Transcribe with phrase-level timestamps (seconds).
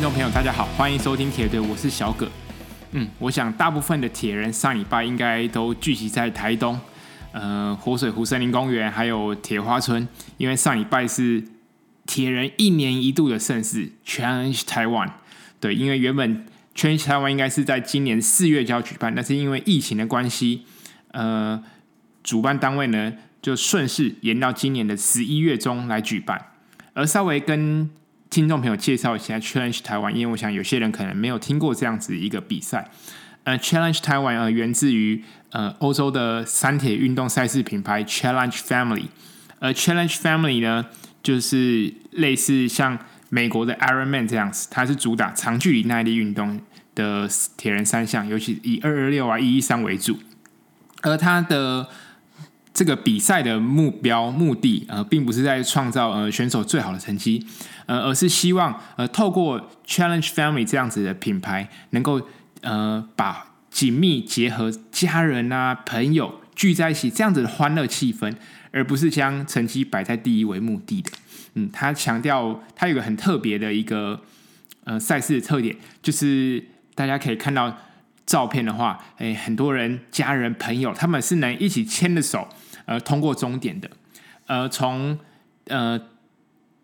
[0.00, 2.26] 听众朋友，大家好，欢迎收听铁队，我是小葛。
[2.92, 6.80] 嗯，我想大部分的铁人上礼拜应该都聚集在台东，
[7.32, 10.08] 呃，活水湖森林公园还有铁花村，
[10.38, 11.44] 因为上礼拜是
[12.06, 15.10] 铁人一年一度的盛事 Challenge Taiwan。
[15.60, 20.64] 对，因为原本 Challenge Taiwan 应该是在今年四月就要举办，但是因为疫情的关系，
[21.08, 21.62] 呃，
[22.22, 26.46] 主办单位呢就顺势延到今年的十一月中来举办，
[26.94, 27.90] 而稍微跟
[28.30, 32.88] 听众朋友介绍一下 Challenge 台湾因为我想有些人可能没有听过这样子一个比赛。
[33.42, 39.06] 呃，Challenge 台湾呃源自于呃欧洲的三铁运动赛事品牌 Challenge Family，
[39.58, 40.86] 而 Challenge Family 呢
[41.24, 42.96] 就是类似像
[43.30, 46.60] 美国的 Ironman 这样子，它是主打长距离耐力运动
[46.94, 50.20] 的铁人三项，尤其以二二六啊一一三为主，
[51.02, 51.88] 而它的。
[52.72, 57.44] 这个比赛的目标目的，呃，并不是在创造呃选手最好的成绩，
[57.90, 62.22] 呃，而是希望呃透过 Challenge Family 这样子的品牌，能够
[62.60, 68.32] 呃把紧密结合家人啊朋友聚在一起这样子的欢乐气氛，
[68.70, 71.10] 而不是将成绩摆在第一为目的的。
[71.54, 74.20] 嗯，他强调他有个很特别的一个
[74.84, 77.76] 呃赛事的特点，就是大家可以看到
[78.24, 82.46] 照片的话，诶，很多人家人朋友他们是能一起牵着手。
[82.86, 83.88] 呃，通过终点的，
[84.46, 85.16] 呃，从
[85.66, 86.00] 呃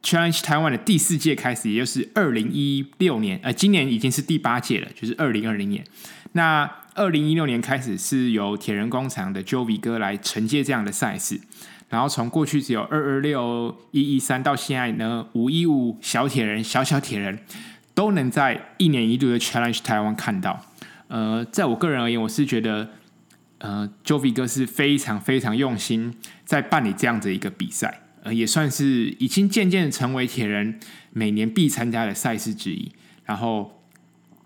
[0.06, 5.84] Challenge Taiwan 的第四届开始，也就是二零一六年，呃，今年已经是第八届了，就是二零二零年。
[6.30, 11.40] 那二零一六年开始是由铁人工厂的 Jovi 哥来承接这样的赛事，
[11.88, 17.40] 然后从过去只有二二六一一三到现在呢，五一五小铁人、小小铁人
[17.92, 20.64] 都能在一年一度的 Challenge Taiwan 看到。
[21.08, 22.90] 呃，在我个人而言，我是觉得。
[23.58, 26.14] 呃，Jovi 哥是非常非常用心
[26.44, 28.02] 在办理这样的一个比赛，
[28.32, 30.78] 也算是已经渐渐成为铁人
[31.12, 32.90] 每年必参加的赛事之一。
[33.24, 33.82] 然后，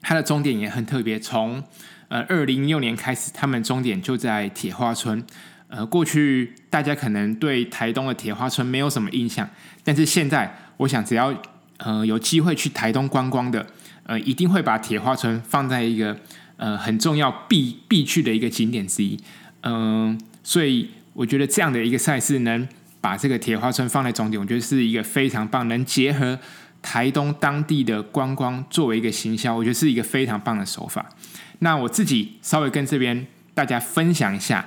[0.01, 1.63] 它的终点也很特别，从
[2.09, 5.25] 呃二零一六年开始，他们终点就在铁花村。
[5.69, 9.49] 呃，过去大家可能对台东的铁花村没有什么印象，
[9.85, 11.35] 但是现在，我想只要
[11.77, 13.67] 呃有机会去台东观光的，
[14.05, 16.17] 呃，一定会把铁花村放在一个。
[16.63, 19.19] 呃，很重要必必去的一个景点之一，
[19.63, 22.69] 嗯、所以我觉得这样的一个赛事能
[23.01, 26.39] 把这个铁花村放在终点，我觉得是一个非常棒，能结合
[26.83, 31.07] 台东当地的观光作为一个行销，我觉得是一个非常棒的手法。
[31.61, 34.65] 那我自己稍微跟这边大家分享一下，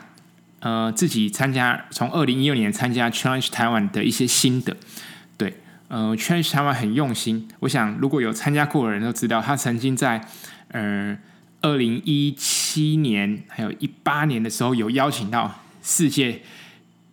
[0.60, 4.76] 呃，自己参加从二零一六年参加 Challenge 台湾的一些心得。
[5.38, 5.54] 对，
[5.88, 10.28] 呃，Challenge 台湾很用心，我想如果有参加过的人都知道，他曾经在，
[10.70, 11.18] 呃。
[11.66, 16.42] 二零一七年还有一八年的时候，有邀请到世界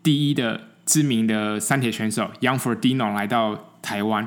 [0.03, 4.27] 第一的知名的三铁选手 Young for Dino 来到台湾，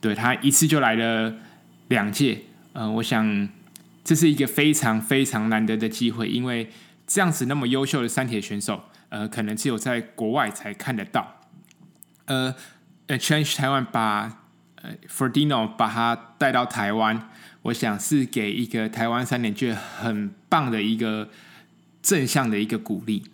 [0.00, 1.34] 对，他一次就来了
[1.88, 2.42] 两届，
[2.72, 3.48] 呃，我想
[4.04, 6.70] 这是一个非常非常难得的机会，因为
[7.04, 11.40] 这样子那么优秀的三铁选手，呃，可能只有在国外才看得到。
[12.26, 12.54] 呃
[13.08, 14.44] 呃，Change 台湾把
[14.82, 17.28] 呃 For Dino 把他带到台湾。
[17.62, 21.30] 我想是给一个台湾三铁界很棒的一个
[22.00, 23.24] 正向的一个鼓励，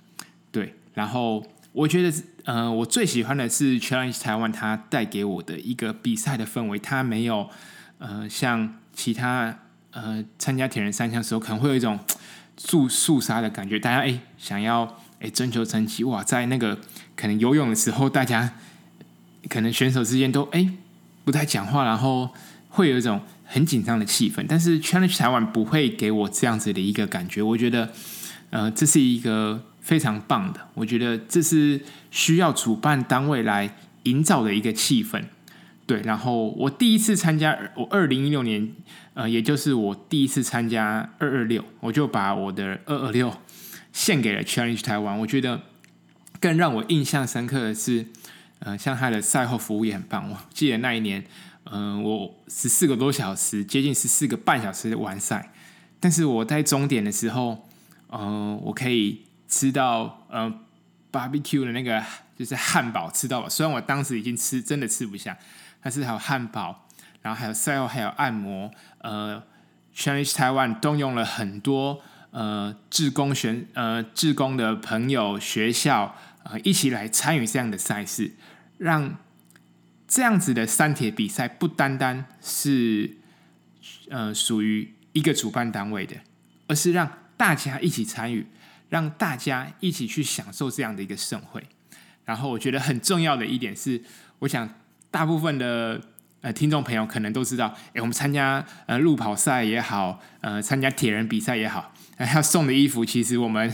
[0.51, 0.77] 对。
[0.95, 2.13] 然后我觉得，
[2.45, 7.49] 呃，我最喜欢的是 Challenge 台湾，它带给我的一个比赛的氛围，它没有
[7.99, 9.57] 呃像其他
[9.93, 11.99] 呃参加铁人三项的时候可能会有一种
[12.57, 16.79] 肃肃杀的感觉，大家哎想要哎争求成绩哇，在那个
[17.15, 18.55] 可能游泳的时候，大家
[19.49, 20.69] 可能选手之间都哎
[21.25, 22.31] 不太讲话，然后
[22.69, 23.21] 会有一种。
[23.53, 27.43] 很紧张的气氛，但是 Challenge 台湾不会给我这样子的一个感觉。
[27.43, 27.91] 我觉得，
[28.51, 29.61] 呃，这是一个
[29.91, 30.61] 非常棒的。
[30.75, 31.81] 我觉得这是
[32.13, 33.75] 需要主办单位来
[34.05, 35.21] 营造的一个气氛。
[35.85, 38.73] 对，然后我第一次参加，我二零一六年，
[39.15, 43.35] 呃，也就是我第一次参加二二六，我就把我的二二六
[43.93, 45.19] 献给了 Challenge 台湾。
[45.19, 45.63] 我觉得
[46.39, 48.07] 更让我印象深刻的是，
[48.61, 50.31] 呃，像他的赛后服务也很棒。
[50.31, 51.25] 我记得那一年。
[51.73, 55.53] 嗯、我十四个多小时，接近十四个半小时的完赛，
[56.01, 57.69] 但是我在终点的时候，
[58.09, 60.51] 嗯、呃，我可以吃到呃
[61.13, 62.03] barbecue 的那个
[62.39, 63.51] 就是汉堡，吃到了。
[63.51, 65.37] 虽然我当时已经吃真的吃不下，
[65.83, 66.87] 但是还有汉堡，
[67.21, 68.71] 然后还有赛后还有按摩。
[68.99, 69.43] 呃
[69.95, 72.01] ，Chinese Taiwan 动用了很多
[72.31, 78.33] 呃志工选呃志工的朋友学校呃一起来参与这样的赛事，
[78.79, 79.19] 让。
[80.13, 83.19] 这样子的三铁比赛不单单是
[84.09, 86.17] 呃属于一个主办单位的，
[86.67, 88.45] 而是让大家一起参与，
[88.91, 91.63] 让大家一起去享受这样的一个盛会。
[92.27, 94.03] 然后我觉得很重要的一点是，
[94.41, 94.69] 我想
[95.11, 95.99] 大部分的
[96.43, 103.73] 呃听众朋友可能都知道，诶，我们参加呃路跑赛也好，呃参加铁人比赛也好，要送的衣服，其实我们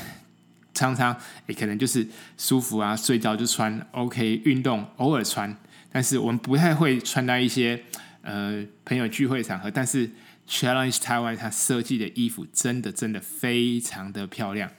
[0.72, 1.14] 常常
[1.46, 2.06] 也可能就是
[2.38, 5.54] 舒服啊，睡觉就穿，OK，运动偶尔穿，
[5.90, 7.82] 但是我们不太会穿到一些
[8.22, 10.10] 呃朋友聚会场合，但是。
[10.48, 14.70] Challenge Taiwan，它设计的衣服真的真的非常的漂亮，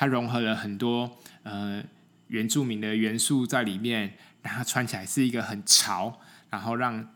[0.00, 1.84] 它融合了很多呃
[2.28, 6.18] 原住民的元素在里面，让它穿起来是一个很潮，
[6.48, 7.06] 然后让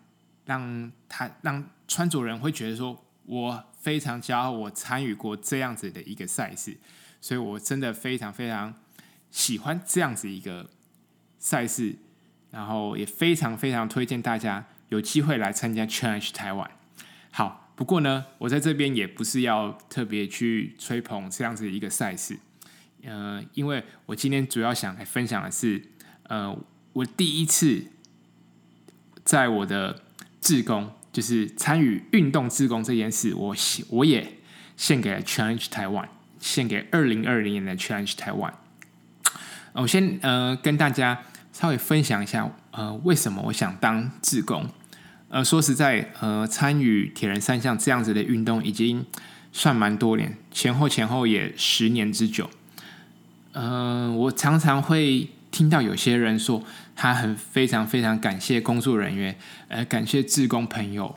[0.45, 6.77] 让它让穿着人会觉得说，我非常骄傲，我参与过这样子的一个赛事，
[7.23, 8.75] 所以我真的非常非常
[9.31, 10.69] 喜欢这样子一个
[11.39, 11.97] 赛事，
[12.51, 16.69] 然后也非常非常推荐大家有机会来参加 Change Taiwan。
[17.31, 17.63] 好。
[17.77, 22.39] 不过呢，我在这边也不是要特别去吹捧这样子一个赛事，
[23.07, 25.83] 呃，因为我今天主要想来分享的是，
[26.25, 26.57] 呃，
[26.93, 27.85] 我第一次
[29.25, 30.03] 在我的
[30.41, 33.55] 志工，就是参与运动志工这件事，我
[33.91, 34.39] 我也
[34.77, 36.09] 献给了 Challenge Taiwan，
[36.39, 38.53] 献给二零二零年的 Challenge Taiwan。
[39.75, 41.23] 我先呃跟大家
[41.53, 44.69] 稍微分享一下，呃，为什么我想当志工。
[45.29, 49.05] 呃，说实在，呃，参与铁人三项这样子的运动已经
[49.53, 52.49] 算蛮多年，前后前后也十年之久。
[53.55, 56.63] 呃，我常常会听到有些人说，
[56.97, 61.17] 他很非常非常感谢工作人员，呃，感谢志工朋友。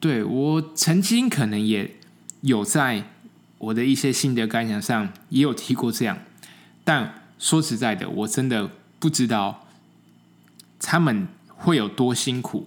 [0.00, 1.94] 对，我曾经可能也
[2.40, 3.04] 有在
[3.58, 6.18] 我的一些心得感想上也有提过这样，
[6.82, 8.68] 但说实在的，我真的
[8.98, 9.68] 不知道
[10.80, 12.66] 他们会有多辛苦。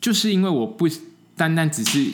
[0.00, 0.88] 就是因为我不
[1.36, 2.12] 单单只是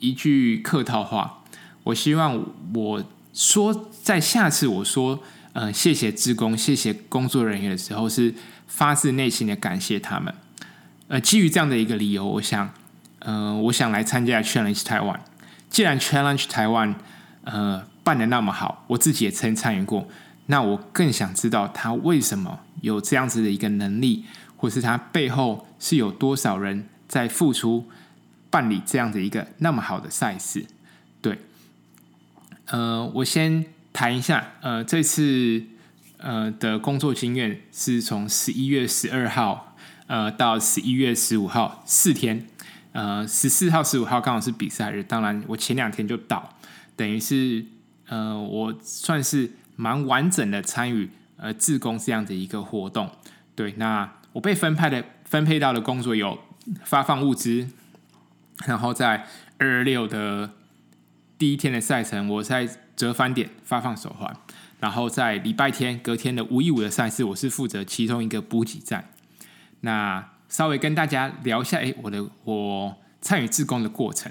[0.00, 1.44] 一句客套话，
[1.84, 2.44] 我希望
[2.74, 5.22] 我说在下次我说
[5.52, 8.34] 呃谢谢志工，谢谢工作人员的时候，是
[8.66, 10.34] 发自内心的感谢他们。
[11.08, 12.72] 呃，基于这样的一个理由，我想
[13.20, 15.20] 呃我想来参加 Challenge Taiwan。
[15.68, 16.94] 既然 Challenge Taiwan
[17.44, 20.08] 呃办的那么好，我自己也曾参与过，
[20.46, 24.24] 那我更想知道他为什么有这样子的一个能力，
[24.56, 26.88] 或是他背后是有多少人。
[27.10, 27.88] 在付出
[28.50, 30.64] 办理这样的一个那么好的赛事，
[32.70, 35.62] 呃，我先谈一下，呃，这次
[36.18, 39.76] 呃的工作经验是从十一月十二号
[40.06, 42.46] 呃到十一月十五号四天，
[42.92, 46.56] 呃，十四号、十五号刚好是比赛日，当然我前两天就到，
[46.94, 47.64] 等于是
[48.08, 53.10] 呃我算是蛮完整的参与呃自工这样的一个活动，
[53.54, 56.38] 对，那我被分派的分配到的工作有。
[56.84, 57.66] 发放物资，
[58.66, 59.26] 然后在
[59.58, 60.50] 二六的
[61.40, 64.30] 第一天的赛程，我在折返点发放手环，
[64.78, 69.08] 然后在礼拜天隔天的五一五的赛事，我是负责其中一个补给站。
[69.80, 74.30] 那稍微跟大家聊一下，哎，我的我参与志工的过程。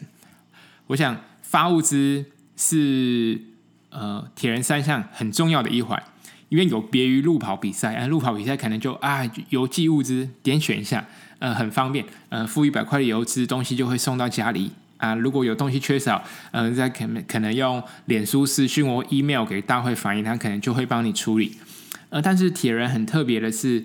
[0.86, 2.26] 我想发物资
[2.56, 3.42] 是
[3.90, 6.00] 呃铁人三项很重要的一环，
[6.50, 11.08] 因为有别于路跑比赛，啊，路跑比赛可能就啊邮寄物资点选一下。
[11.40, 15.16] 呃，很方便，呃，付一百块的邮资，东西就会送到家里啊。
[15.16, 21.58] 如果有东西缺少，呃，在可能可能用脸书私讯或 email 给大会反映，他可能就会帮你处理。
[22.10, 23.84] 呃，但是铁人很特别的是，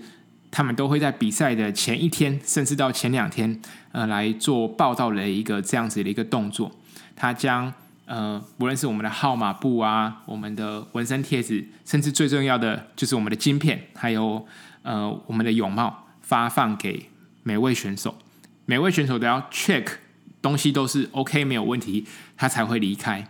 [0.50, 3.58] 他们都会在比赛的前一天，甚至到前两天，
[3.92, 6.70] 呃，来做报道的一个这样子的一个动作。
[7.16, 7.72] 他将
[8.04, 14.46] 呃，无论是我们的号码布啊，我们的纹身贴纸，甚至最重要的就是我们的晶片，还有
[14.82, 17.08] 呃，我们的泳帽发放给。
[17.46, 18.16] 每位选手，
[18.64, 19.84] 每位选手都要 check
[20.44, 23.26] 东西都是 OK 没有问题，他才会离开。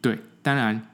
[0.00, 0.88] 对，当然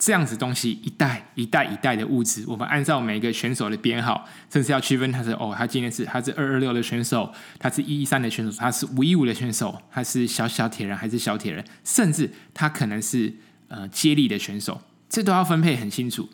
[0.00, 13.32] 这样子东西一袋一袋一袋的物资，我们按照每个选手的编号，甚至要区分他是哦，他今天是他是二二六的选手，他是一一三的选手，他是五一五的选手，他是小小铁人还是小铁人，甚至他可能是
[13.68, 16.28] 呃接力的选手，这都要分配很清楚。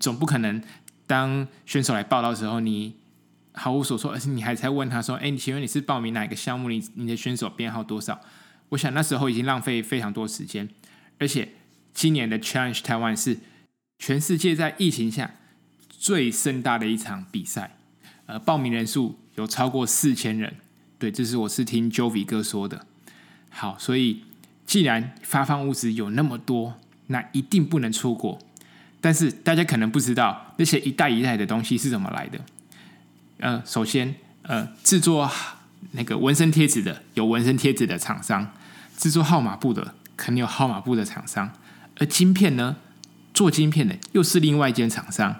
[0.00, 0.60] 总不可能
[1.06, 2.96] 当选手来报道的时候你。
[3.54, 6.68] 毫无所措，而且你还在问他说：“哎，请问你是报名哪一个项目？
[6.68, 8.20] 你你的选手编号多少？”
[8.70, 10.68] 我想那时候已经浪费非常多时间，
[11.18, 11.50] 而且
[11.92, 13.38] 今年的 Challenge Taiwan 是
[13.98, 15.34] 全世界在疫情下
[15.90, 17.76] 最盛大的一场比赛，
[18.24, 20.54] 呃，报名人数有超过四千人。
[20.98, 22.86] 对，这是我是听 Jovi 哥说的。
[23.50, 24.22] 好，所以
[24.64, 28.38] 既然发放物资有那么多，那一定不能错过。
[29.02, 32.40] 但是大家可能不知道那些一袋一袋的东西是怎么来的。
[33.42, 35.28] 呃，首先，呃，制作
[35.90, 38.48] 那个纹身贴纸的有纹身贴纸的厂商，
[38.96, 41.52] 制作号码布的肯定有号码布的厂商，
[41.98, 42.76] 而晶片呢，
[43.34, 45.34] 做晶片的又是另外一间厂商。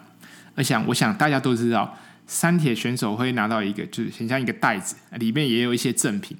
[0.56, 6.36] 而想，我想大家都知道，三铁选手会拿到一个，就是很像一个袋子，里面也有一些赠品，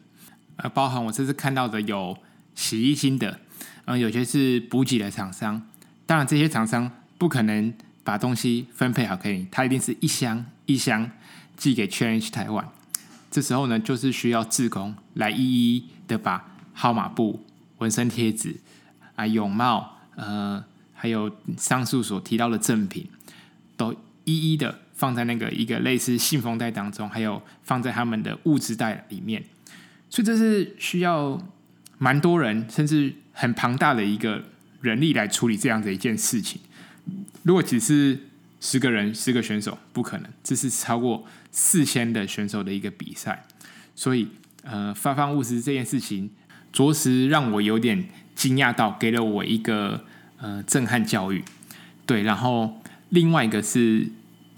[0.56, 2.18] 呃，包含我这次看到的有
[2.56, 3.38] 洗衣精的，
[3.84, 5.62] 呃，有些是补给的厂商。
[6.06, 11.08] 当然，这些厂商不可能把东西分配好给你，他一定是一箱一箱
[11.62, 12.68] 寄给 CHANge 台湾。
[13.30, 17.40] 这时候呢，就是需要志工来一一的把号码布、
[17.78, 18.56] 纹身贴纸
[19.14, 23.06] 啊、泳帽，呃，还有上述所提到的赠品，
[23.76, 29.44] 都一一的放在那个一个类似信封袋当中，还有放在他们的物资袋里面。
[30.10, 31.40] 所以这是需要
[31.98, 34.42] 蛮多人，甚至很庞大的一个
[34.80, 36.60] 人力来处理这样的一件事情。
[37.44, 38.18] 如果只是
[38.64, 43.44] 十个人、十个选手，不可能，这是超过四千的选手的一个比赛。
[43.96, 44.28] 所以，
[44.62, 46.30] 呃，发放物资这件事情，
[46.72, 50.04] 着实让我有点惊讶到，给了我一个
[50.38, 51.42] 呃震撼教育。
[52.06, 54.06] 对，然后另外一个是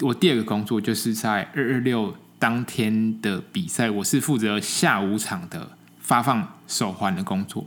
[0.01, 7.65] 我第二个工作，就是在二二六当天的比赛，我是负责下午场的发放手环的工作。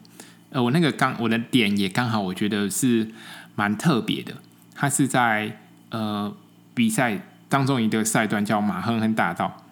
[0.50, 3.08] 呃，我那个刚我的点也刚好，我觉得是
[3.56, 4.36] 蛮特别的。
[4.72, 5.58] 它是在
[5.90, 6.34] 呃
[6.74, 9.64] 比赛当中一个赛段叫马亨亨大道。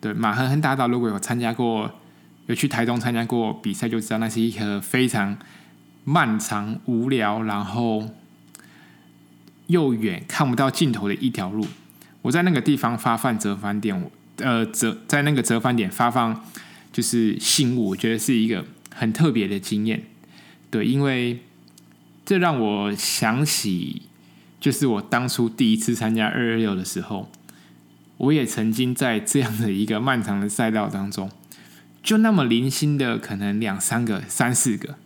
[0.00, 1.90] 对，马亨亨大道，如果有参加过，
[2.46, 5.36] 有去台东参加过比赛，就知道那是一个非常
[6.04, 8.08] 漫长、无聊，然后
[9.66, 11.66] 又远看不到尽头的一条路。
[12.22, 16.44] 我在那个地方发放折返点，呃，折在那个折返点发放
[16.90, 20.02] 就是信物，我觉得是一个很特别的经验。
[20.70, 21.42] 对，因为
[22.24, 24.02] 这让我想起，
[24.60, 27.30] 就是我当初第一次参加二二六的时候，
[28.18, 31.30] 我也曾经在这样的一个漫长的赛道当中，
[32.02, 34.96] 就那么零星的可能两三个、三四个，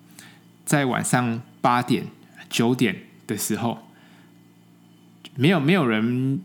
[0.64, 2.06] 在晚上八点、
[2.50, 3.86] 九点的时候，
[5.36, 6.40] 没有没有人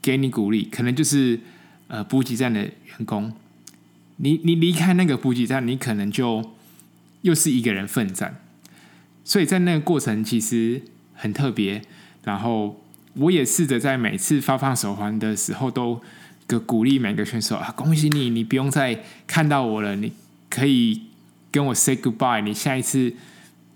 [0.00, 1.40] 给你鼓励，可能就是
[1.88, 3.34] 呃补给站的员工，
[4.16, 6.52] 你你离开那个补给站，你可能就
[7.20, 8.40] 又是一个人奋战。
[9.24, 10.82] 所以在那个过程其实
[11.12, 11.82] 很特别，
[12.26, 12.82] 然后
[13.14, 16.02] 我也试着在每次发放手环的时候，都
[16.48, 20.12] 个鼓励每个选手啊，恭喜你，你不用再看到我了，你
[20.50, 21.02] 可以
[21.52, 23.14] 跟我 say goodbye，你下一次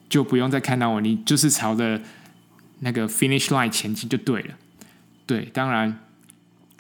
[0.08, 2.02] 就不用再看到我，你就是朝着
[2.80, 4.54] 那个 finish line 前进就对了。
[5.26, 6.00] 对，当然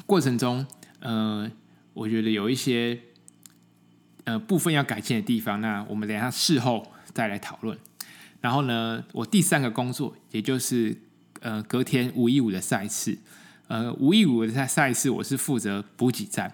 [0.06, 0.66] 过程中，
[0.98, 1.48] 呃，
[1.94, 2.98] 我觉得有一些
[4.24, 7.78] 呃部分要改进的地方，那我们等一下事后再来讨论。
[8.40, 10.96] 然后呢，我第三个工作，也就是
[11.40, 13.18] 呃隔天五一五的赛事，
[13.68, 16.52] 呃五一五的赛赛事，我是负责补给站，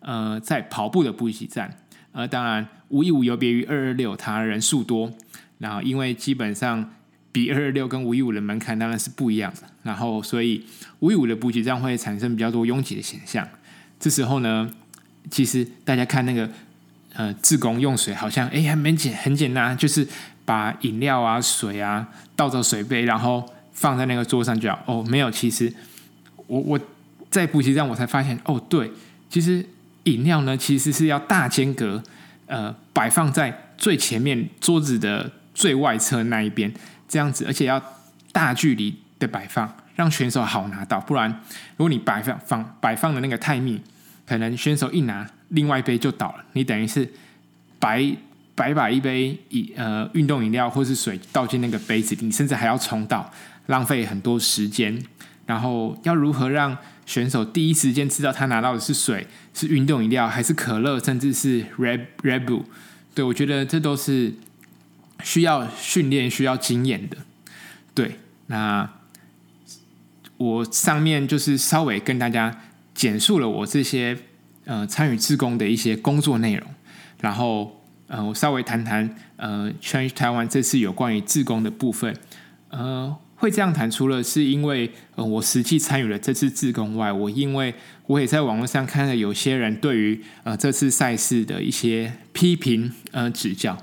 [0.00, 1.78] 呃在跑步的补给站，
[2.12, 5.12] 呃当然五一五有别于二二六，它人数多，
[5.58, 6.92] 然后因为基本上
[7.30, 10.64] 比二二六跟五一五的门槛当然是不一样的，然后所以
[11.00, 13.48] 五一五的补给站会产生比较多拥挤的现象，
[14.00, 14.70] 这时候呢，
[15.30, 16.50] 其实大家看那个
[17.14, 20.06] 呃自工用水好像哎还蛮简很简单，就是。
[20.44, 23.48] 把饮料啊、水啊倒到水杯，然后
[23.82, 24.78] 放在那个桌上就好。
[24.86, 25.72] 哦，没有，其实
[26.46, 26.80] 我我
[27.28, 28.88] 在补给站我才发现，哦，对，
[29.28, 29.66] 其实
[30.04, 32.00] 饮料呢其实是要大间隔，
[32.46, 36.72] 呃，摆放在最前面桌子的最外侧那一边，
[37.08, 37.82] 这样子，而且要
[38.30, 41.00] 大距离的摆放，让选手好拿到。
[41.00, 41.28] 不然，
[41.76, 43.80] 如果你摆放放摆放的那个太密，
[44.24, 47.12] 可能选手一拿，另外一杯就倒了，你等于是
[47.80, 48.14] 白。
[48.54, 53.28] 白把一杯饮呃运动饮料或是水倒进那个杯子里，你甚至还要重倒，
[53.66, 55.02] 浪费很多时间。
[55.46, 62.62] 然后要如何让选手第一时间知道他拿到的是水、是运动饮料还是可乐，甚至是 Red Red Bull？
[63.14, 64.32] 对，我觉得这都是
[65.22, 67.16] 需要训练、需要经验的。
[67.92, 68.88] 对，那
[70.36, 72.62] 我上面就是稍微跟大家
[72.94, 74.16] 简述了我这些
[74.64, 76.66] 呃参与自工的一些工作内容，
[77.20, 77.78] 然后。
[78.08, 82.14] 呃，我稍微谈谈呃，CHANge 台湾这次有关于自工的部分。
[82.68, 87.74] 呃，会这样谈，除了是因为呃我实际参与了这次自工外，我因为
[88.06, 93.76] 我也在网络上看了有些人对于呃这次赛事的一些批评呃指教，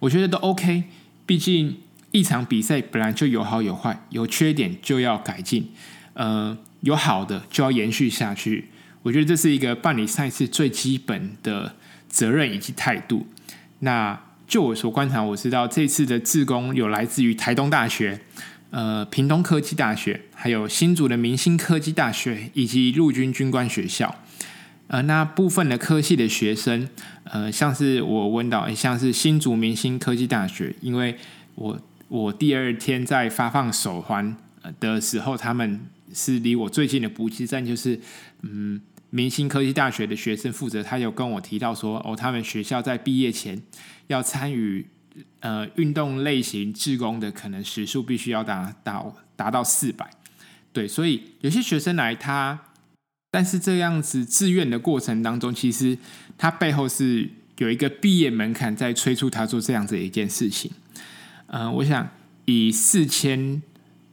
[0.00, 0.84] 我觉得都 OK。
[1.24, 1.78] 毕竟
[2.10, 5.70] 一场比赛本来就有好有坏，有缺点就要改进，
[6.12, 8.66] 呃，有好的就要延续下去。
[9.04, 13.26] 我觉得这是一个办理赛事最基本的责任以及态度。
[13.78, 18.20] 那就我所观察，我知道这次的自工有来自于台东大学、
[18.70, 24.14] 呃屏东科技大学，还有新竹的明星科技大学以及陆军军官学校。
[24.88, 26.88] 呃，那部分的科系的学生，
[27.24, 31.16] 呃，像是我问到，像是新竹明星科技大学，因为
[31.54, 34.36] 我我第二天在发放手环
[34.78, 35.80] 的时候，他们
[36.14, 38.00] 是离我最近的补给站，就是
[38.42, 38.80] 嗯。
[39.10, 43.62] 明星科技大学的学生负责，他有跟我提到说，哦，他们学校在毕业前
[44.08, 44.84] 要参与
[45.46, 50.10] 呃运动类型志工的，可能时数必须要达到达到四百。
[50.72, 52.58] 对，所以有些学生来他，
[53.30, 55.96] 但是这样子志愿的过程当中，其实
[56.36, 60.70] 他背后是有一个毕业门槛在催促他做这样子一件事情。
[61.46, 62.08] 嗯、呃，我想
[62.46, 63.62] 以四千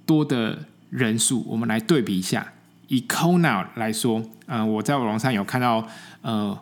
[0.06, 2.54] 多的人数，我们来对比一下。
[2.90, 5.88] 以 Kona 来说，嗯、呃，我在网上有看到，
[6.22, 6.58] 呃，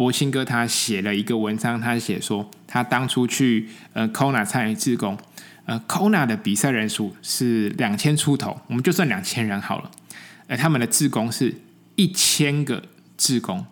[0.00, 5.18] 博兴哥他写了一个文章，他写说他当初去呃 Kona 参与志工，
[5.66, 9.90] 呃 Kona 的比赛人数是两千出头，我们就算两千人好了，
[10.48, 11.54] 而他们的志工是
[11.96, 12.82] 一千个
[13.18, 13.66] 志工，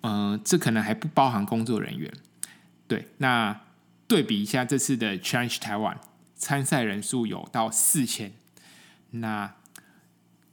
[0.00, 2.10] 嗯、呃，这可能还不包含工作人员。
[2.88, 3.60] 对，那
[4.08, 5.96] 对比一下这次的 Change Taiwan
[6.34, 8.32] 参赛人数有到四千，
[9.10, 9.52] 那。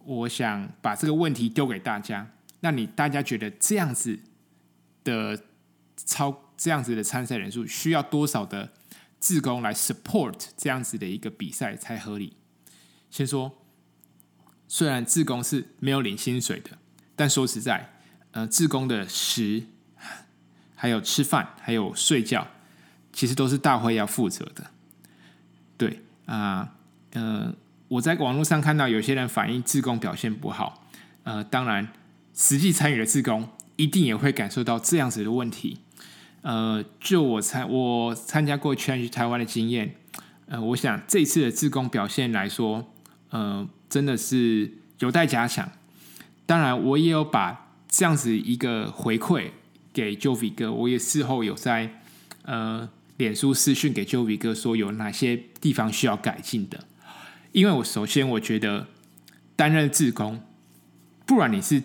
[0.06, 2.28] 我想把这个问题丢给大家，
[2.62, 4.20] 那你大家觉得这样子
[5.04, 5.44] 的
[5.96, 8.72] 超这样子的参赛人数需要多少的
[9.20, 12.38] 志工来 support 这样子的一个比赛才合理？
[13.10, 13.58] 先说，
[14.68, 16.78] 虽然志工是没有领薪水的，
[17.16, 17.94] 但说实在，
[18.32, 19.64] 呃，志工的食
[20.76, 22.48] 还有吃饭还有睡觉，
[23.12, 24.72] 其实都是大会要负责的。
[25.78, 26.76] 对啊，
[27.12, 27.54] 呃
[27.88, 30.88] 我在网络上看到有些人反映志工表现不好，
[31.24, 31.92] 呃，当然，
[32.36, 35.80] 实际参与的志工一定也会感受到这样子的问题。
[36.42, 39.96] 呃，就我参我参加过全台台湾的经验，
[40.48, 42.92] 呃，我想这次的志工表现来说，
[43.30, 45.72] 呃，真的是有待加强。
[46.46, 49.52] 当然，我也有把这样子一个回馈
[49.94, 52.02] 给 Jovi 哥，我也事后有在
[52.44, 56.84] 呃脸书私讯给 Jovi 哥说有哪些地方需要改进的。
[57.54, 58.88] 因为我首先我觉得
[59.56, 60.42] 担任志工，
[61.26, 61.82] 不管你是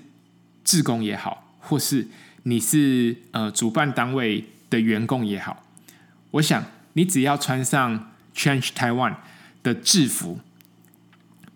[0.65, 2.07] 志工也好，或是
[2.45, 5.65] 你是呃主办单位的员工也好，
[6.33, 9.15] 我想你只要穿上 Change Taiwan
[9.63, 10.41] 的制服，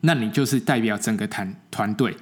[0.01, 2.17] 那你就是代表整个团团队。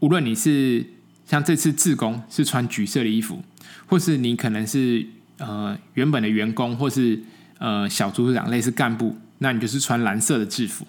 [0.00, 0.84] 无论你是
[1.24, 3.42] 像这次志工是穿橘色的衣服，
[3.86, 5.06] 或是你可能是
[5.38, 7.22] 呃原本的员工，或是
[7.58, 10.86] 呃小组组长类似干部，那你就是穿蓝色的制服。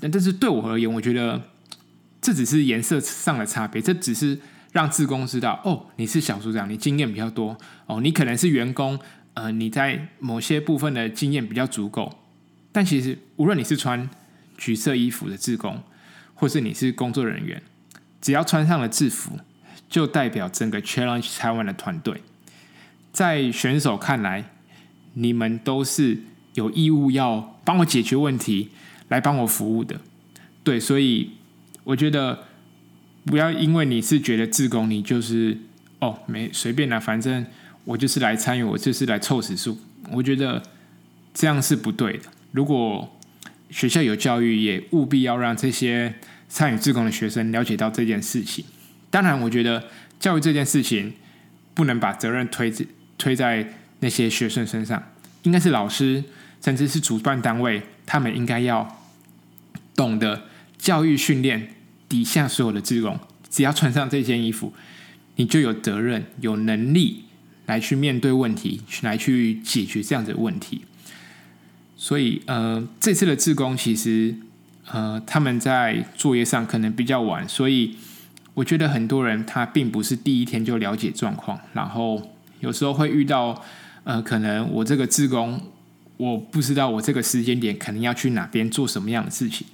[0.00, 1.40] 但这是对我而言，我觉得
[2.20, 4.38] 这只是颜色上的差别，这只是
[4.72, 8.98] 让自工知道哦，你是小组长，你经验比较多哦，你可能是员工，
[9.34, 12.18] 呃，你在某些部分的经验比较足够。
[12.72, 14.08] 但其实，无论你是穿
[14.56, 15.82] 橘色衣服的自工，
[16.34, 17.62] 或是你是工作人员，
[18.20, 19.38] 只要穿上了制服，
[19.88, 22.22] 就代表整个 Challenge Taiwan 的团队。
[23.12, 24.44] 在选手看来，
[25.14, 26.18] 你们都是
[26.54, 28.70] 有义务要帮我解决问题。
[29.08, 29.98] 来帮我服务的，
[30.62, 31.30] 对，所以
[31.82, 32.44] 我觉得
[33.28, 35.56] 不要因为你是觉得自工，你就是
[36.00, 37.44] 哦没随便啦，反正
[37.84, 39.78] 我就是来参与，我就是来凑时数。
[40.10, 40.62] 我觉得
[41.34, 42.24] 这样是不对的。
[42.52, 43.18] 如果
[43.70, 46.14] 学校有教育，也务必要让这些
[46.48, 48.64] 参与自工的学生了解到这件事情。
[49.10, 49.84] 当然，我觉得
[50.18, 51.12] 教育这件事情
[51.74, 52.72] 不能把责任推
[53.18, 55.02] 推在那些学生身上，
[55.42, 56.24] 应该是老师，
[56.64, 58.96] 甚至是主办单位，他们应该要。
[59.96, 60.44] 懂得
[60.78, 61.74] 教育训练
[62.08, 63.18] 底下所有的志工，
[63.50, 64.72] 只要穿上这件衣服，
[65.36, 67.24] 你就有责任、有能力
[67.66, 70.82] 来去面对问题，来去解决这样子的问题。
[71.96, 74.34] 所以，呃，这次的志工其实，
[74.86, 77.96] 呃，他们在作业上可能比较晚，所以
[78.54, 83.62] 我觉得很多人他并不是第一天就了解状况，然后有时候会遇到，
[84.04, 85.60] 呃，可能我这个志工，
[86.16, 89.66] 我不知道我这个时间点可能要去哪边做什么样的事情。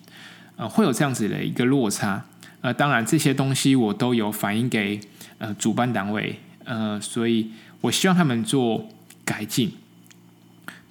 [0.56, 2.24] 呃，会有这样子的一个落差，
[2.60, 5.00] 呃，当然这些东西我都有反映给
[5.38, 8.88] 呃主办单位，呃，所以我希望他们做
[9.24, 9.72] 改进。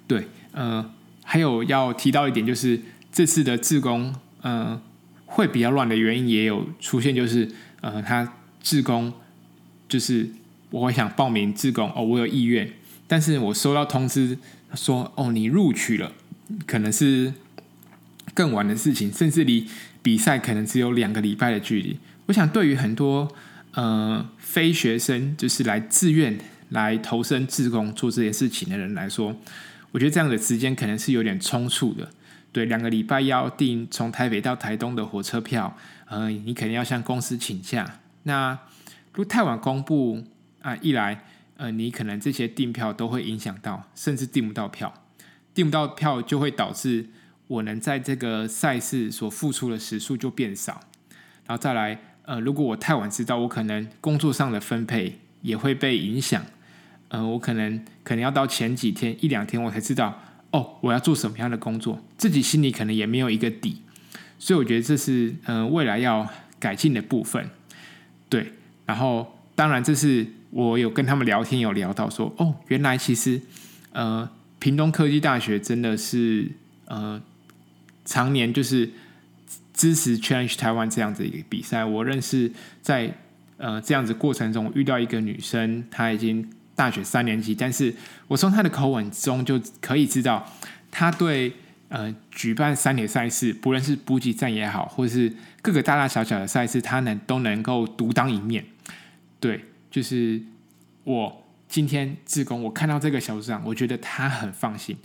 [0.06, 0.90] 对，呃，
[1.24, 2.78] 还有要提到一点就是
[3.10, 4.78] 这次的志工，呃，
[5.24, 7.50] 会比较乱的原因也有出现，就是
[7.80, 9.10] 呃，他志工
[9.88, 10.28] 就是
[10.68, 12.70] 我会想报名志工哦，我有意愿，
[13.06, 14.36] 但是我收到通知
[14.74, 16.12] 说哦，你录取了，
[16.66, 17.32] 可能是。
[18.34, 19.66] 更晚的事情，甚至离
[20.02, 21.96] 比赛可能只有两个礼拜的距离。
[22.26, 23.32] 我想，对于很多
[23.72, 26.36] 呃非学生，就是来自愿
[26.70, 29.34] 来投身志工做这件事情的人来说，
[29.92, 32.10] 我觉得这样的时间可能是有点冲促的。
[32.50, 38.00] 对，两个礼拜要订从台北到台东的火车票，呃，你肯定要向公司请假。
[38.24, 38.58] 那
[39.12, 40.24] 如果太晚公布
[40.60, 41.24] 啊，一来
[41.56, 44.92] 呃，你可能这些订票都会影响到，甚至订不到票，
[45.52, 47.06] 订不到票就会导致。
[47.54, 50.80] 我能在这个赛事所付出的时数就变少，
[51.46, 56.44] 然后再来呃，如果我太晚知道，我可能工作上的分配也会被影响。
[57.08, 63.82] 呃，我可能可能要到前几天一两天我才知道，哦，我要做什么样的工作，自己心里可能也没有一个底。
[64.38, 67.48] 所以我觉得这是呃未来要改进的部分。
[68.28, 68.52] 对，
[68.84, 73.40] 然后当然这是我有跟他们聊天有聊到说，哦，原来其实
[73.92, 76.50] 呃屏东科技大学真的是
[76.86, 77.22] 呃
[78.04, 78.90] 常年就是。
[79.76, 83.12] 支持 Change 台湾这样子一个比赛，我认识在
[83.56, 87.92] 呃这样子过程中遇到一个女生，她已经大学三年级，但是
[88.28, 90.48] 我从她的口吻中就可以知道，
[90.92, 91.52] 她对
[91.88, 98.64] 呃举办三铁赛事，不论是补给站也好，或是各个大大小小的赛事，她能都能够独当一面。
[99.40, 100.40] 对，就是
[101.02, 104.96] 我今天自工，我看到这个小组长，我觉得她很放心。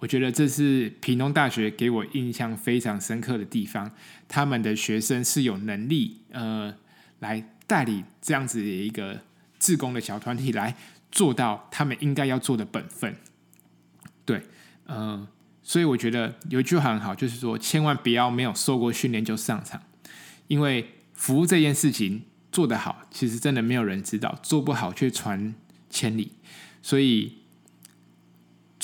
[0.00, 3.90] 我觉得这是屏东大学给我印象非常深刻的地方。
[4.28, 6.74] 他们的学生是有能力，呃，
[7.20, 9.20] 来带领这样子的一个
[9.58, 10.76] 志工的小团体，来
[11.10, 13.16] 做到他们应该要做的本分。
[14.26, 14.42] 对，
[14.86, 15.28] 嗯、呃，
[15.62, 19.80] 所以我觉得有一句话很好，就是说，千万不要没有受过训练就上场，
[20.48, 25.54] 因为服务这件事情做得好，其实真的没有人知道；做不好却传
[25.88, 26.32] 千里。
[26.82, 27.38] 所以。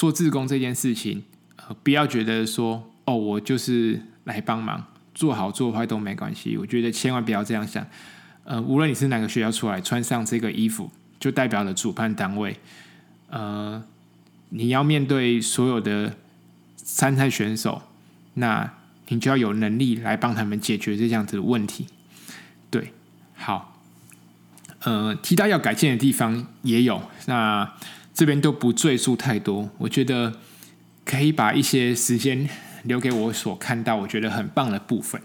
[0.01, 1.23] 做自工这件事情，
[1.57, 4.83] 呃，不要觉得说哦，我就是来帮忙，
[5.15, 6.57] 做好做坏都没关系。
[6.57, 7.87] 我觉得千万不要这样想。
[8.45, 12.57] 呃，无论你是哪个学校出来，穿上这个衣服就代表了主办单位。
[13.29, 13.85] 呃，
[14.49, 16.17] 你要面对所有的
[16.77, 17.83] 参赛选手，
[18.33, 18.73] 那
[19.09, 21.85] 你就要有能力来帮他们解决这样子的问题。
[22.71, 22.95] 对，
[23.35, 23.79] 好。
[24.85, 27.71] 呃，提到要改进的地方也有那。
[28.21, 30.35] 这边都不赘述太多，我觉得
[31.07, 32.47] 可以把一些时间
[32.83, 35.19] 留给我所看到我觉得很棒的部分。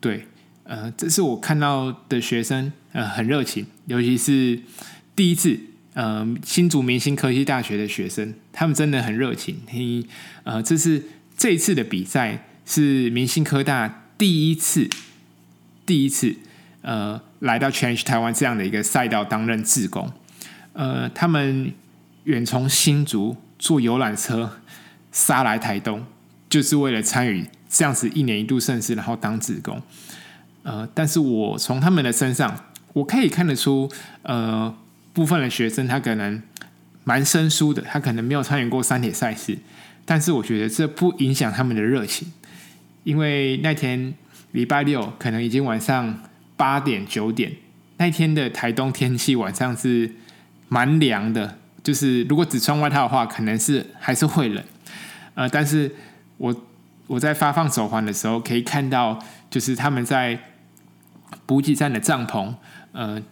[0.00, 0.26] 对，
[0.64, 4.60] 呃，这是我看到的学生，呃，很热情，尤其是
[5.14, 5.60] 第一次，
[5.94, 9.60] 呃，新竹明星科技大学的学生，他们真的很热情。
[9.70, 10.04] 你，
[10.42, 11.00] 呃，这是
[11.36, 14.90] 这一次的比赛是明星科大第一次，
[15.86, 16.34] 第一次，
[16.82, 20.12] 呃，来到 Change 台湾这样的一个赛道担任志工，
[20.72, 21.72] 呃，他们。
[22.28, 24.60] 远从新竹坐游览车
[25.10, 26.04] 杀来台东，
[26.50, 29.80] 就是为了参与这样子一年一度盛事，然后当职工。
[30.62, 34.72] 呃，但是我从他们的身上，我可以看得出，呃，
[35.14, 36.42] 部分的学生他可能
[37.04, 39.56] 蛮生疏的，他可能没有参与过三铁赛事，
[40.04, 42.30] 但是我觉得这不影响他们的热情，
[43.04, 44.12] 因为那天
[44.52, 46.22] 礼拜六可能已经晚上
[46.58, 47.52] 八点九点，
[47.96, 50.16] 那天的台东天气晚上是
[50.68, 51.56] 蛮凉的。
[51.88, 54.62] 就是如果只穿外套的话，可能是还是会冷，
[55.32, 55.90] 呃，但是
[56.36, 56.54] 我
[57.06, 60.38] 我在发放手环的时候，可以看到，就是他们在
[61.46, 62.54] 补给站的帐篷，
[62.92, 63.22] 呃，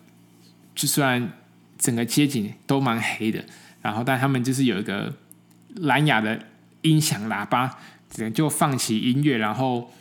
[0.75, 1.31] 就算
[1.77, 3.45] 整个街景都蛮黑的，
[3.83, 5.13] 然后但他们就是有一个
[5.75, 6.41] 蓝牙的
[6.81, 7.77] 音响喇叭，
[8.09, 9.93] 只能就放起音乐，然后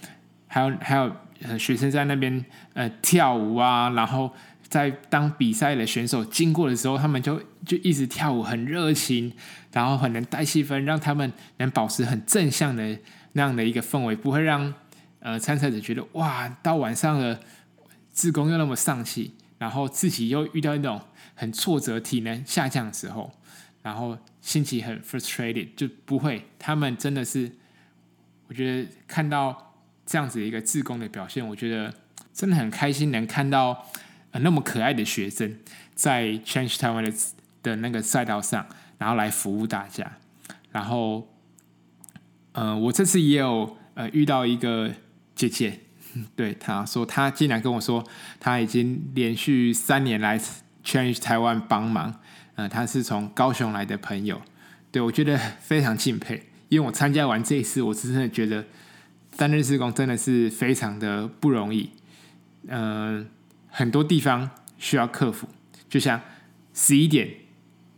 [0.47, 1.13] 还有还有
[1.43, 4.33] 呃学生在那边呃跳舞啊，然后。
[4.75, 9.31] 在当比赛的选手经过的时候，他们就就一直跳舞，很热情，
[9.71, 12.99] 然后很能带气氛，让他们能保持很正向的
[13.31, 14.73] 那样的一个氛围，不会让
[15.19, 17.39] 呃参赛者觉得哇，到晚上了，
[18.11, 20.99] 自宫又那么丧气，然后自己又遇到那种
[21.35, 23.31] 很挫折、体能下降的时候，
[23.81, 26.45] 然后心情很 frustrated，就不会。
[26.59, 27.49] 他们真的是，
[28.49, 29.73] 我觉得看到
[30.05, 31.93] 这样子一个自宫的表现，我觉得
[32.33, 33.87] 真的很开心，能看到。
[34.39, 35.57] 那么可爱的学生
[35.93, 37.13] 在 Challenge 台湾的
[37.63, 38.65] 的那个赛道上，
[38.97, 40.17] 然后来服务大家。
[40.71, 41.27] 然后，
[42.51, 44.91] 呃，我这次也有呃遇到一个
[45.35, 45.79] 姐姐，
[46.35, 48.05] 对，她说她竟然跟我说，
[48.39, 50.39] 她已经连续三年来
[50.83, 52.19] Challenge 台湾帮忙。
[52.55, 54.41] 呃，她是从高雄来的朋友，
[54.91, 58.65] 对，我觉得非常敬佩，因为我参加完这一次，我真的觉得
[59.35, 61.89] 担任志工真的是非常的不容易，
[62.67, 63.27] 嗯、
[63.77, 65.49] 很多地方需要克服，
[65.89, 66.21] 就像
[66.73, 67.29] 十一点，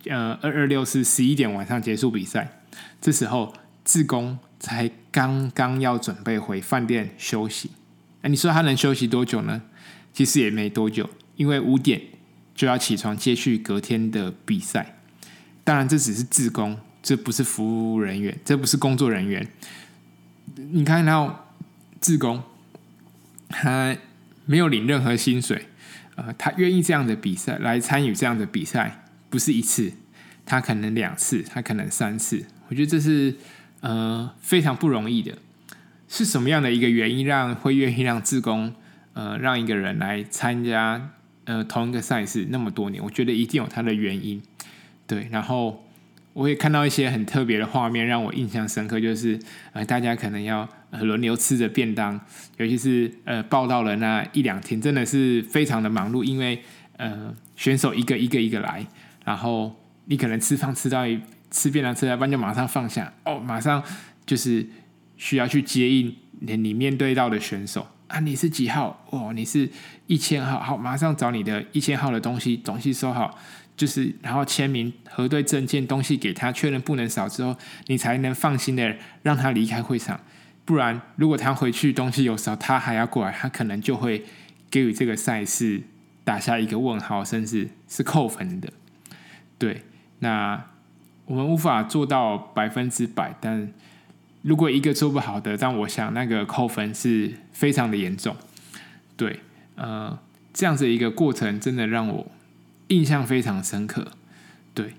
[0.05, 2.61] 呃，二二六是十一点晚上结束比赛，
[2.99, 3.53] 这时候
[3.85, 7.69] 志工才刚刚要准备回饭店休息。
[8.21, 9.61] 那你说他能休息多久呢？
[10.13, 12.01] 其实也没多久，因为五点
[12.55, 14.95] 就要起床接续隔天的比赛。
[15.63, 19.47] 当然，这只是志工，这不是服务人员，这不是工作人员。
[20.55, 21.53] 你看到
[22.01, 22.41] 志工，
[23.49, 23.95] 他。
[24.47, 25.67] 没有领任何薪水，
[26.15, 29.93] 呃，他愿意这样的比赛来参与这样的比赛，不是一次，
[30.45, 32.45] 他可能两次，他可能三次。
[32.69, 33.35] 我觉得这是
[33.81, 35.37] 呃非常不容易的。
[36.09, 38.73] 是什么样的一个原因让会愿意让自工
[39.11, 41.11] 呃让一个人来参加
[41.43, 44.41] 呃同一个赛事那么多年，我觉得一定有他的原因。
[45.05, 45.85] 对，然后
[46.37, 49.39] 我也看到一些很特别的画面，让我印象深刻，就是
[49.73, 52.13] 呃大家可能要轮流吃着便当，
[52.57, 56.61] 尤其是呃报到了那一两天，真的是非常的忙碌，因为
[56.97, 58.85] 呃选手一个一个一个来，
[59.25, 61.19] 然后你可能吃饭吃到一
[61.49, 63.81] 吃便当吃到一半就马上放下哦，马上
[64.23, 64.63] 就是
[65.17, 69.03] 需要去接应你你面对到的选手啊，你是几号？
[69.09, 69.67] 哦，你是
[70.05, 73.35] 一千号，好，马上找你的一千号的东西，东西收好。
[73.77, 80.19] 就是，然后签名、核对证件、东西给他确认不能少之后，你才能放心的让他离开会场。
[80.65, 84.25] 不然，如果他回去东西有少，他还要过来，他可能就会
[84.71, 85.83] 给予这个赛事
[86.23, 88.73] 打下一个问号，甚至是扣分的。
[89.59, 89.83] 对，
[90.19, 90.65] 那
[91.25, 93.71] 我们无法做到百分之百，但
[94.41, 98.35] 如果一个做不好的，但我想那个扣分是非常的严重。
[99.15, 99.39] 对，
[99.75, 100.17] 呃，
[100.51, 102.31] 这样子一个过程真的让我。
[102.87, 104.13] 印象非常深刻，
[104.73, 104.93] 对，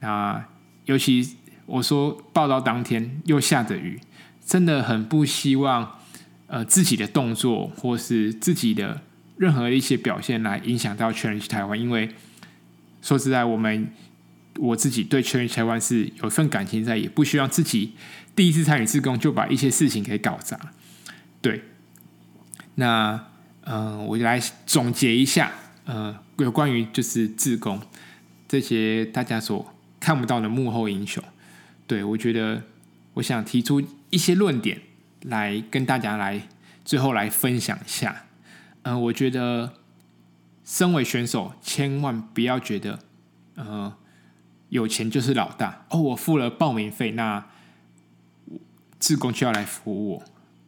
[0.00, 0.44] 那
[0.86, 4.00] 尤其我说报道当天又下着雨，
[4.44, 5.98] 真的很不希望
[6.46, 9.02] 呃自己的动作或是自己的
[9.36, 12.14] 任何一些表现来影响到 Challenge 台湾因为
[13.02, 13.92] 说实在，我们
[14.56, 17.92] 我自己对 Challenge 台湾是有一份感情在，也不希望自己
[18.34, 20.58] 第一次参与自工就把一些事情给搞砸，
[21.40, 21.62] 对，
[22.74, 23.26] 那
[23.70, 25.52] 嗯、我就来总结一下。
[25.84, 27.80] 呃，有关于就是自工
[28.46, 31.22] 这些大家所看不到的幕后英雄，
[31.86, 32.62] 对，我觉得
[33.14, 34.80] 我想提出一些论点
[35.22, 36.48] 来跟大家来
[36.84, 38.26] 最后来分享一下。
[38.82, 39.74] 呃，我觉得
[40.64, 43.00] 身为选手，千万不要觉得
[43.56, 43.96] 呃
[44.68, 47.44] 有钱就是老大哦，我付了报名费，那
[49.00, 50.24] 自工就要来服务我。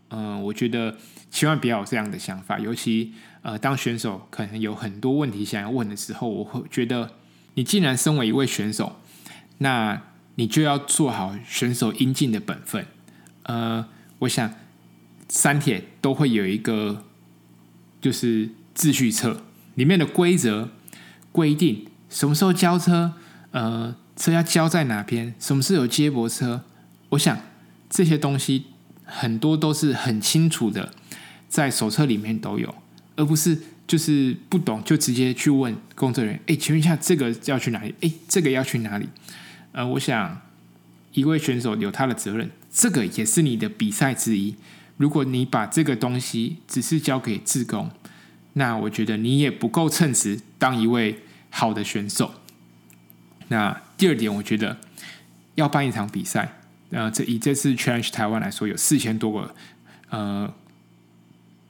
[0.08, 0.98] 嗯、我觉得
[1.30, 3.14] 千万不要有这样的想法，尤其。
[3.42, 7.12] 呃，当选手可能有很多问题想要问的时候，我会觉得，
[7.54, 8.96] 你既然身为一位选手，
[9.58, 10.02] 那
[10.34, 12.86] 你就要做好选手应尽的本分。
[13.44, 13.86] 呃，
[14.20, 14.54] 我想
[15.28, 17.04] 三铁都会有一个
[18.00, 19.42] 就是秩序册，
[19.74, 20.70] 里面的规则
[21.32, 23.14] 规定什么时候交车，
[23.52, 26.64] 呃，车要交在哪边，什么时候有接驳车。
[27.10, 27.40] 我想
[27.88, 28.66] 这些东西
[29.04, 30.92] 很多都是很清楚的，
[31.48, 32.74] 在手册里面都有。
[33.20, 33.56] 而不是
[33.86, 37.94] 就是不懂就直接去问工作人员，哎，请问一下这个要去哪里？
[38.00, 39.06] 哎，这个要去哪里？
[39.72, 40.40] 呃，我想
[41.12, 44.54] 一位选手有他的责任，这个也是你的比赛之一。
[44.96, 47.90] 如果你把这个东西只是交给自工，
[48.54, 51.18] 那我觉得你也不够称职当一位
[51.50, 52.32] 好的选手。
[53.48, 54.78] 那第二点，我觉得
[55.56, 56.56] 要办一场比赛，
[56.88, 59.54] 呃，这以这次 Change 台湾来说，有四千多个
[60.08, 60.54] 呃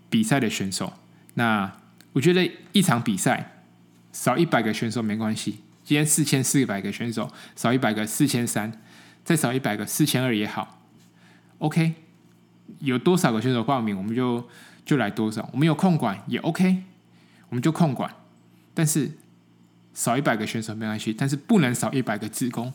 [0.09, 0.93] 比赛的选手。
[1.35, 1.73] 那
[2.13, 3.63] 我觉得一场比赛
[4.13, 5.61] 少一百个选手没关系。
[5.85, 8.73] 今天四千四百个选手，少一百个四千三，
[9.25, 10.85] 再少一百个四千二也好。
[11.59, 11.95] OK，
[12.79, 14.49] 有多少个选手报名，我们就
[14.85, 15.49] 就来多少。
[15.53, 16.85] 我们有控管也 OK，
[17.49, 18.15] 我们就控管。
[18.73, 19.11] 但是
[19.95, 22.73] 少一百个选手没关系，但是不能少一百个志工。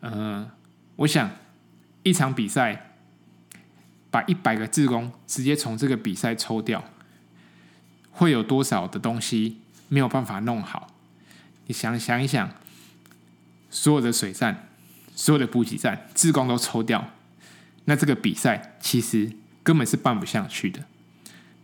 [0.00, 0.50] 嗯、呃，
[0.96, 1.30] 我想
[2.02, 2.90] 一场比赛
[4.10, 6.84] 把一百个志工直接从这个比赛抽掉。
[8.14, 10.88] 会有多少的东西没有办法弄好？
[11.66, 12.50] 你想想一想，
[13.70, 14.68] 所有的水站、
[15.14, 17.10] 所有的补给站，志工都抽掉，
[17.84, 20.84] 那这个比赛其实根本是办不下去的。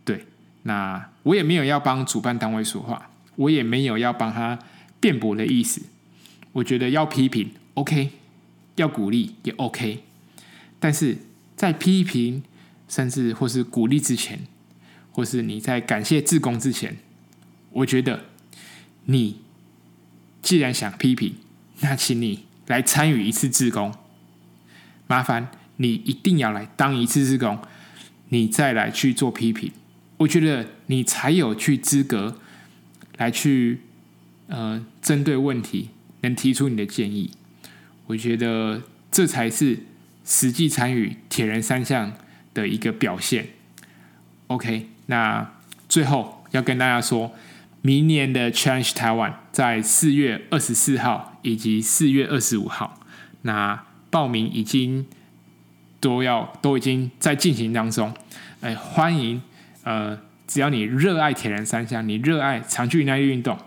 [0.04, 0.26] 对，
[0.64, 4.58] 那我也没有要帮主办单位说话，我也没有要帮他
[4.98, 5.82] 辩驳的意思。
[6.52, 8.08] 我觉得要批评，OK；
[8.74, 10.02] 要鼓励也 OK。
[10.80, 11.18] 但是
[11.54, 12.42] 在批评
[12.88, 14.40] 甚至或是鼓励之前，
[15.12, 16.96] 或是你在感谢志工之前，
[17.70, 18.26] 我觉得
[19.04, 19.40] 你
[20.42, 21.34] 既然想批评，
[21.80, 23.94] 那请你来参与一次志工。
[25.06, 27.58] 麻烦你一定要来当一次志工，
[28.28, 29.72] 你再来去做批评。
[30.18, 32.38] 我觉得你才有去资格
[33.16, 33.80] 来去
[34.46, 37.32] 呃针对问题，能提出你的建议。
[38.06, 39.80] 我觉得这才是
[40.24, 42.12] 实际参与铁人三项
[42.54, 43.48] 的一个表现。
[44.48, 44.89] OK。
[45.10, 45.44] 那
[45.88, 47.32] 最后要跟大家说，
[47.82, 53.00] 明年的 Challenge Taiwan 在四月二十四号以及四月二十五号，
[53.42, 55.04] 那报名已经
[55.98, 58.14] 都要都已经在进行当中。
[58.60, 59.42] 哎，欢迎
[59.82, 63.58] 呃，只要你热爱铁人三项，你热爱长距离耐力运动，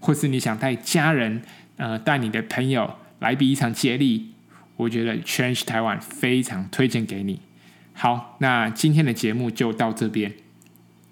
[0.00, 1.40] 或是你想带家人
[1.78, 4.32] 呃带你的朋友来比一场接力，
[4.76, 7.40] 我觉得 Challenge Taiwan 非常推荐给你。
[7.94, 10.34] 好，那今天的节目就到这边。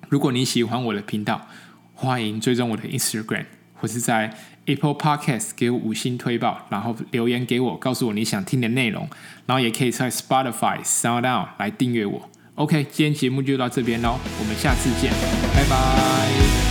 [0.09, 1.47] 如果你喜欢我的频道，
[1.95, 3.45] 欢迎追踪我的 Instagram，
[3.75, 4.35] 或是在
[4.67, 9.09] Apple Podcast 给我五星推报，然后留言给我，告诉我你想听的内容，
[9.47, 12.31] 然后也可以在 Spotify、SoundOn 来订阅我。
[12.57, 15.13] OK，今天节目就到这边喽，我们下次见，
[15.55, 16.68] 拜拜。